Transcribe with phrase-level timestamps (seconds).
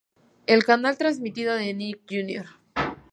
[0.47, 2.47] El canal ha transmitido de Nick Jr.